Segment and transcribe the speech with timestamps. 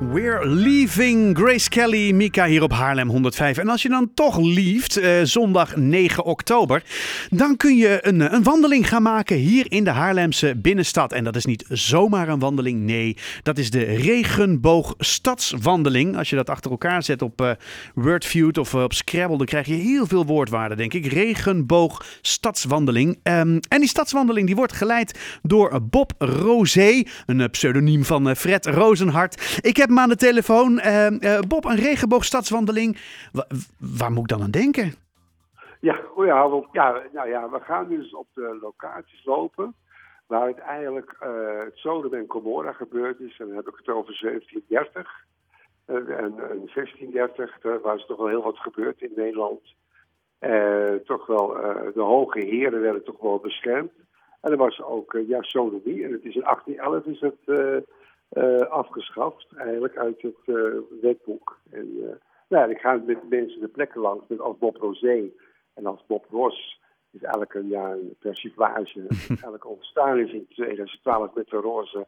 [0.00, 3.58] We're leaving Grace Kelly, Mika hier op Haarlem 105.
[3.58, 6.82] En als je dan toch lieft, eh, zondag 9 oktober,
[7.30, 11.12] dan kun je een, een wandeling gaan maken hier in de Haarlemse binnenstad.
[11.12, 16.16] En dat is niet zomaar een wandeling, nee, dat is de Regenboog Stadswandeling.
[16.16, 17.50] Als je dat achter elkaar zet op uh,
[17.94, 21.06] Wordfeud of uh, op Scrabble, dan krijg je heel veel woordwaarden, denk ik.
[21.06, 23.18] Regenboog Stadswandeling.
[23.22, 29.60] Um, en die stadswandeling die wordt geleid door Bob Rosé, een pseudoniem van Fred Rozenhart.
[29.60, 30.72] Ik heb heb aan de telefoon.
[30.72, 32.96] Uh, Bob, een regenboogstadswandeling.
[33.98, 34.94] waar moet ik dan aan denken?
[35.80, 36.66] Ja, goedenavond.
[36.72, 39.74] Ja, nou ja, we gaan dus op de locaties lopen
[40.26, 41.28] waar uiteindelijk uh,
[41.64, 43.38] het Sodom en Gomorra gebeurd is.
[43.38, 45.24] En dan heb ik het over 1730
[45.86, 47.58] uh, en, en 1630.
[47.60, 49.60] Daar was toch wel heel wat gebeurd in Nederland.
[50.40, 51.46] Uh, toch wel,
[51.94, 53.92] de hoge heren werden toch wel beschermd.
[54.40, 56.04] En er was ook ja, sodomie.
[56.04, 57.84] En het is in 1811 is het
[58.68, 61.58] afgeschaft, eigenlijk uit het uh, wetboek.
[61.70, 62.08] En uh,
[62.48, 65.30] nou, ik ga met mensen de plekken langs, met als Bob Rosé
[65.74, 66.80] en als Bob Ros.
[67.10, 69.06] is eigenlijk een, ja, een persiflage.
[69.28, 72.06] eigenlijk ontstaan is in 2012 met de roze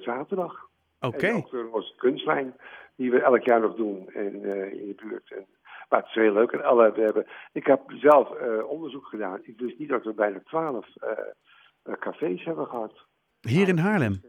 [0.00, 0.68] zaterdag.
[1.00, 1.16] Oké.
[1.16, 1.30] Okay.
[1.30, 2.54] En ook de roze kunstlijn,
[2.96, 5.32] die we elk jaar nog doen en, in de buurt.
[5.32, 5.46] En,
[5.88, 6.52] maar het is heel leuk.
[6.52, 8.28] En alle, we hebben, ik heb zelf
[8.62, 9.40] onderzoek gedaan.
[9.42, 10.86] Ik wist niet dat we bijna twaalf
[11.98, 12.92] cafés hebben gehad.
[13.44, 14.22] Hier in Haarlem?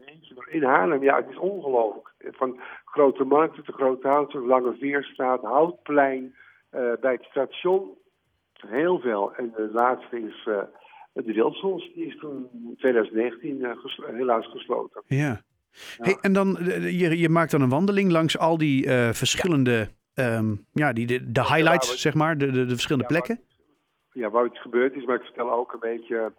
[0.46, 2.12] In Haarlem, ja, het is ongelooflijk.
[2.18, 6.34] Van Grote Markt tot de Grote Houten, Lange Veerstraat, Houtplein,
[6.74, 7.90] uh, bij het station.
[8.66, 9.34] Heel veel.
[9.34, 10.58] En de laatste is uh,
[11.12, 15.02] de Wilsons, die is toen in 2019 uh, geslo helaas gesloten.
[15.06, 15.16] Ja.
[15.16, 15.40] ja.
[15.96, 20.36] Hey, en dan, je, je maakt dan een wandeling langs al die verschillende, ja.
[20.36, 23.40] um, ja, die, de, de highlights, ja, zeg maar, de, de, de verschillende plekken?
[24.12, 26.32] Ja, waar het gebeurd is, maar ik vertel ook een beetje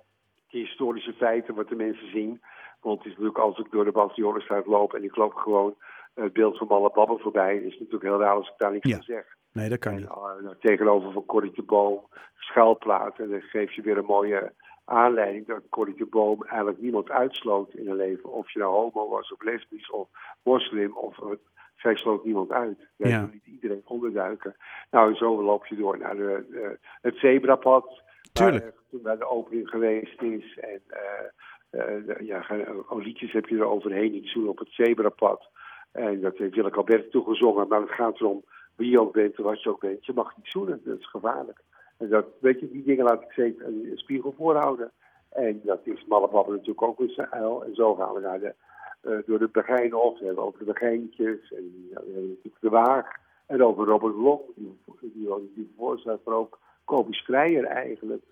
[0.50, 2.42] de historische feiten, wat de mensen zien.
[2.82, 5.76] Want het is natuurlijk als ik door de Bastionenstraat loop en ik loop gewoon
[6.14, 8.90] het beeld van Malle Babben voorbij, is het natuurlijk heel raar als ik daar niks
[8.90, 8.96] ja.
[8.96, 9.36] van zeg.
[9.52, 10.08] Nee, dat kan niet.
[10.08, 13.20] En, uh, tegenover van Corrie de Boom, schuilplaat.
[13.20, 14.54] En dan geef je weer een mooie
[14.86, 18.32] aanleiding dat Corrie de Boom eigenlijk niemand uitsloot in een leven.
[18.32, 20.08] Of je nou homo was of lesbisch of
[20.44, 21.30] moslim of uh,
[21.76, 22.88] zij sloot niemand uit.
[22.96, 23.30] Jij ja.
[23.32, 24.56] niet iedereen onderduiken.
[24.92, 28.02] Nou, en zo loop je door naar de, het zebrapad.
[28.32, 28.64] Tuurlijk.
[28.64, 30.58] Waar toen bij de opening geweest is.
[30.60, 30.82] En
[32.20, 32.46] ja,
[32.90, 34.16] liedjes heb je er overheen.
[34.16, 35.50] Ik zoen op het zebrapad.
[35.92, 37.68] En dat heeft Willeke Albert toegezongen.
[37.68, 38.44] Maar het gaat erom
[38.76, 40.06] wie je ook bent en wat je ook bent.
[40.06, 40.82] Je mag niet zoenen.
[40.84, 41.60] Dat is gevaarlijk.
[41.98, 44.92] En dat, weet je, die dingen laat ik zeker een spiegel voorhouden.
[45.30, 47.64] En dat is Mallebabbe natuurlijk ook een uil.
[47.64, 48.54] En zo gaan we de,
[49.10, 50.20] uh, door de Begijnhof.
[50.20, 51.52] We hebben over de Begijntjes.
[51.52, 53.08] En ja, natuurlijk de Waag.
[53.46, 54.42] En over Robert Long.
[54.56, 55.74] Die, die, die, die
[56.26, 58.24] maar ook Kobe Strijer eigenlijk.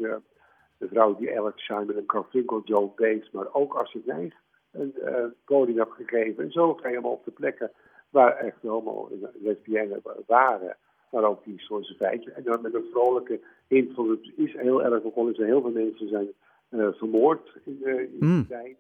[0.78, 4.34] De vrouw die Alex Simon en Carfinkel, Joe Bates, maar ook Astrid Nijg
[4.72, 6.44] een uh, podium heb gegeven.
[6.44, 7.72] En zo je helemaal op de plekken
[8.10, 9.10] waar echt homo
[9.42, 10.78] lesbiennes waren.
[11.12, 12.34] Maar ook die historische feitjes.
[12.34, 15.32] En dan met een vrolijke hint van het is heel erg begonnen.
[15.32, 16.28] Er zijn heel veel mensen zijn
[16.70, 18.48] uh, vermoord in, de, in die Mm.
[18.48, 18.78] tijd.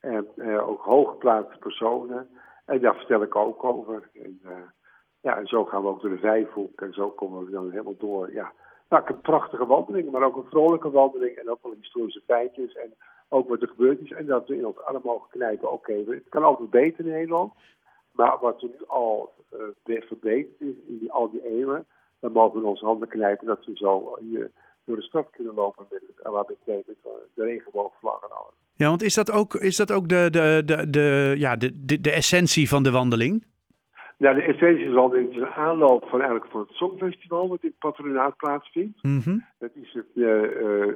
[0.00, 2.28] En uh, ook hooggeplaatste personen.
[2.64, 4.10] En daar vertel ik ook over.
[4.14, 4.52] En, uh,
[5.20, 6.80] ja, en zo gaan we ook door de Vijfhoek.
[6.80, 8.32] En zo komen we dan helemaal door.
[8.32, 8.52] Ja,
[8.90, 11.36] nou, een prachtige wandeling, maar ook een vrolijke wandeling.
[11.36, 12.74] En ook wel historische feitjes.
[12.74, 12.94] En
[13.28, 14.10] ook wat er gebeurd is.
[14.10, 15.72] En dat we in ons arm mogen knijpen.
[15.72, 17.52] Oké, het kan altijd beter in Nederland.
[18.12, 21.86] Maar wat er nu al uh, verbeterd is in al die eeuwen.
[22.20, 24.50] Dan mogen we onze handen knijpen dat we zo hier
[24.84, 26.96] door de stad kunnen lopen met het wat met
[27.34, 28.54] de regenboogvlag en alles.
[28.74, 32.00] Ja, want is dat ook, is dat ook de, de, de, de, ja, de, de,
[32.00, 33.44] de essentie van de wandeling?
[34.20, 37.78] Nou, de essentie is al een aanloop van eigenlijk van het Songfestival, wat in het
[37.78, 39.02] patronaat plaatsvindt.
[39.02, 39.44] Mm -hmm.
[39.58, 40.42] Dat is het, uh,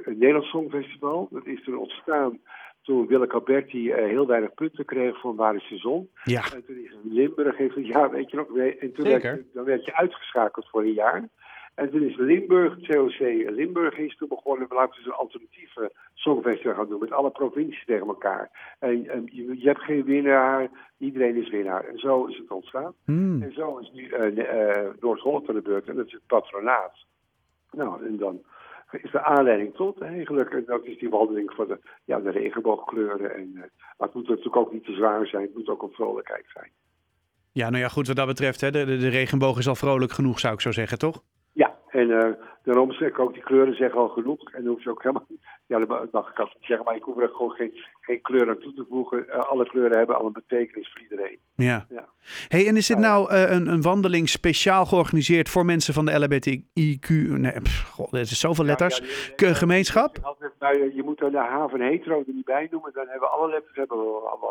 [0.03, 1.29] het Nederlands Songfestival.
[1.31, 2.39] Dat is er ontstaan
[2.83, 6.09] toen Willeke Alberti uh, heel weinig punten kreeg voor Waar is de Zon.
[6.25, 6.43] Ja.
[6.55, 9.85] En toen is Limburg, heeft jaar, weet je nog, en toen werd je, dan werd
[9.85, 11.29] je uitgeschakeld voor een jaar.
[11.75, 13.19] En toen is Limburg, COC
[13.51, 17.85] Limburg is toen begonnen, we laten ze een alternatieve songfestival gaan doen met alle provincies
[17.85, 18.77] tegen elkaar.
[18.79, 21.85] En, en je, je, hebt geen winnaar, iedereen is winnaar.
[21.85, 22.95] En zo is het ontstaan.
[23.05, 23.43] Mm.
[23.43, 27.07] En zo is nu uh, uh, Noord-Holland aan de beurt en dat is het patronaat.
[27.71, 28.43] Nou, en dan
[28.91, 33.35] is de aanleiding tot eigenlijk, en dat is die wandeling van de, ja, de regenboogkleuren.
[33.35, 35.93] En, uh, maar het moet natuurlijk ook niet te zwaar zijn, het moet ook een
[35.93, 36.71] vrolijkheid zijn.
[37.53, 40.13] Ja, nou ja, goed, wat dat betreft, hè, de, de, de regenboog is al vrolijk
[40.13, 41.23] genoeg, zou ik zo zeggen, toch?
[41.95, 42.33] En uh,
[42.63, 44.53] daarom zeg ik ook, die kleuren zeggen al genoeg.
[44.53, 45.27] En dan hoef je ook helemaal
[45.67, 48.59] Ja, dat mag ik niet zeggen, maar ik hoef er gewoon geen, geen kleur aan
[48.59, 49.25] toe te voegen.
[49.29, 51.39] Uh, alle kleuren hebben al een betekenis voor iedereen.
[51.55, 51.87] Ja.
[51.89, 52.09] ja.
[52.49, 56.19] Hey, en is dit nou uh, een, een wandeling speciaal georganiseerd voor mensen van de
[56.19, 57.09] LHBTIQ...
[57.39, 58.99] Nee, pff, god, er is zoveel letters.
[59.37, 60.19] Ja, ja, gemeenschap?
[60.23, 62.93] Altijd, nou, je moet er de haven hetero er niet bij noemen.
[62.93, 64.51] Dan hebben we alle letters hebben we allemaal.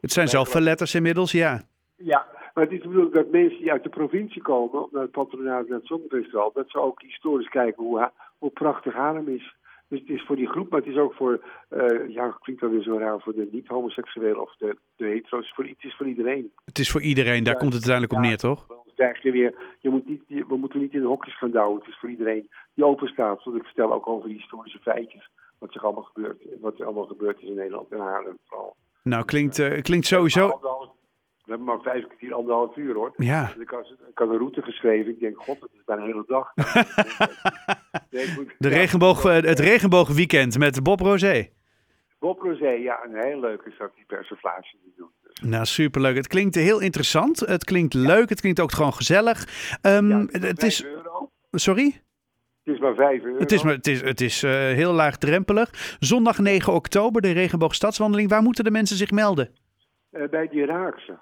[0.00, 1.62] het zijn zoveel letters inmiddels, ja.
[1.96, 5.68] Ja, maar het is bedoeld dat mensen die uit de provincie komen, naar het patronaat,
[5.68, 9.54] naar het Songfestival, dat ze ook historisch kijken hoe, hoe prachtig Haarlem is.
[9.88, 12.70] Dus het is voor die groep, maar het is ook voor, uh, ja, klinkt dan
[12.70, 15.52] weer zo raar, voor de niet-homoseksuelen of de, de hetero's.
[15.54, 16.52] Voor, het is voor iedereen.
[16.64, 18.66] Het is voor iedereen, daar komt het uiteindelijk op neer, toch?
[18.94, 21.78] Krijg je weer, je moet niet, we moeten niet in de hokjes gaan douwen.
[21.78, 23.44] Het is voor iedereen die open staat.
[23.44, 25.30] Want ik vertel ook over die historische feitjes.
[25.58, 28.76] Wat zich allemaal gebeurt, wat er allemaal gebeurd is in Nederland en Haarlem vooral.
[29.02, 30.60] Nou, klinkt, uh, klinkt sowieso...
[31.44, 33.12] We hebben maar vijf kwartier, anderhalf uur hoor.
[33.16, 33.46] Ja.
[33.46, 35.12] Dus ik, had, ik had een route geschreven.
[35.12, 36.52] Ik denk, god, dat is bijna een hele dag.
[38.58, 41.48] De regenboog, eh, het regenboogweekend met Bob Rosé.
[42.18, 45.10] Bob Rosé, ja, een heel leuke dat die persiflage die doen.
[45.22, 45.40] Dus.
[45.40, 46.16] Nou, superleuk.
[46.16, 47.40] Het klinkt heel interessant.
[47.40, 48.28] Het klinkt leuk.
[48.28, 49.46] Het klinkt ook gewoon gezellig.
[49.82, 50.84] Um, ja, het is.
[50.84, 51.30] Euro.
[51.50, 52.02] Sorry?
[52.64, 53.38] Het is maar 5 euro.
[53.38, 55.96] Het is, het is, het is uh, heel laagdrempelig.
[55.98, 58.30] Zondag 9 oktober, de Regenboogstadswandeling.
[58.30, 59.50] Waar moeten de mensen zich melden?
[60.12, 61.18] Uh, bij die Raakse.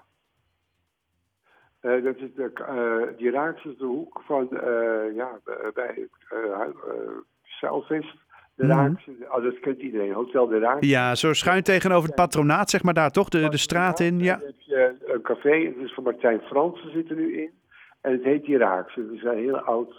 [1.81, 5.39] Uh, dat is de, uh, die de hoek van, uh, ja,
[5.73, 6.07] bij
[7.43, 8.15] Zelvest.
[8.55, 8.77] De Mhm.
[8.77, 10.89] Raakse, oh, dat kent iedereen, Hotel de Raakse.
[10.89, 13.29] Ja, zo schuin tegenover het patronaat, zeg maar daar toch?
[13.29, 14.35] De, de straat in, ja.
[14.35, 17.51] Dan heb je een café, het is van Martijn Fransen zit er nu in.
[18.01, 18.99] En het heet die Raakse.
[18.99, 19.95] Het is een heel oud,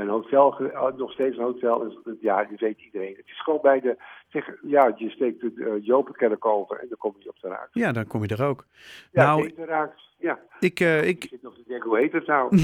[0.00, 0.56] een hotel,
[0.96, 1.78] nog steeds een hotel.
[1.78, 3.14] Dus, ja, dat weet iedereen.
[3.16, 3.96] Het is gewoon bij de,
[4.28, 7.78] zeg, ja, je steekt de uh, Jopenkerk over en dan kom je op de Raakse.
[7.78, 8.64] Ja, dan kom je er ook.
[9.12, 10.04] Ja, nou, de Raakse.
[10.18, 10.38] Ja.
[10.60, 11.24] Ik, uh, ik...
[11.24, 12.50] ik zit nog te denken, hoe heet het nou?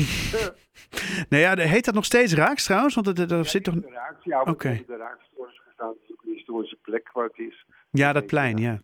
[1.29, 2.95] nee, ja, heet dat nog steeds Raaks trouwens?
[2.95, 3.75] Want er ja, zit toch...
[3.75, 4.51] De Raaks, ja, Oké.
[4.51, 4.85] Okay.
[4.87, 5.89] de Raaks is gestaan.
[5.89, 7.67] Het is ook een historische plek waar het is.
[7.91, 8.81] Ja, dat plein, ja.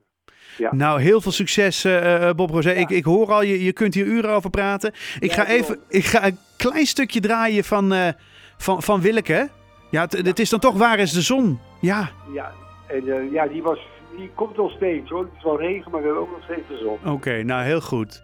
[0.57, 0.75] Ja.
[0.75, 2.71] Nou, heel veel succes, uh, Bob Rosé.
[2.71, 2.77] Ja.
[2.77, 4.93] Ik, ik hoor al, je, je kunt hier uren over praten.
[5.19, 8.09] Ik ga even ik ga een klein stukje draaien van, uh,
[8.56, 9.49] van, van Willeke.
[9.91, 11.61] Ja, het, het is dan toch Waar is de zon?
[11.81, 12.08] Ja.
[12.32, 12.53] Ja,
[12.87, 13.79] en uh, ja, die, was,
[14.17, 15.23] die komt nog steeds hoor.
[15.23, 16.94] Het is wel regen, maar we hebben ook nog steeds de zon.
[16.94, 18.23] Oké, okay, nou heel goed.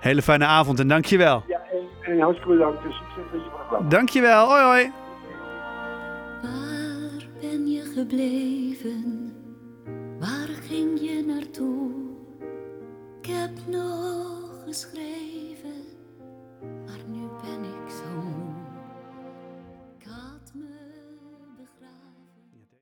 [0.00, 1.44] Hele fijne avond en dankjewel.
[1.48, 2.82] Ja, en, en hartstikke bedankt.
[2.82, 3.88] Dus succes met je programma.
[3.88, 4.48] Dankjewel.
[4.48, 4.92] Hoi hoi.
[6.42, 9.17] Waar ben je gebleven?